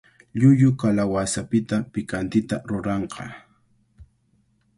[0.39, 3.25] Llullu kalawasapita pikantita ruranqa.